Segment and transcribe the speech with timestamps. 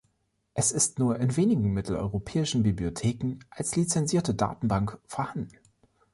[0.55, 5.59] Es ist nur in wenigen mitteleuropäischen Bibliotheken als lizenzierte Datenbank vorhanden.